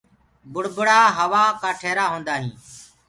[0.53, 2.55] بُڙبُڙآ هوآ ڪآ ٽيرآ هوندآ هينٚ۔